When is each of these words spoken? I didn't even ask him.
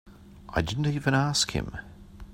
I 0.49 0.63
didn't 0.63 0.87
even 0.87 1.13
ask 1.13 1.51
him. 1.51 1.77